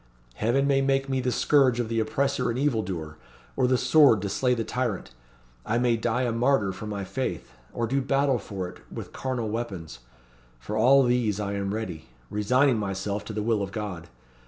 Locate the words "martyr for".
6.31-6.87